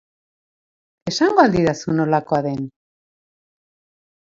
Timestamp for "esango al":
1.11-1.53